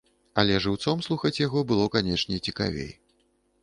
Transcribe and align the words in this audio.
Але 0.43 0.55
жыўцом 0.65 1.05
слухаць 1.09 1.41
яго 1.41 1.59
было, 1.73 1.85
канечне, 1.99 2.45
цікавей. 2.51 2.91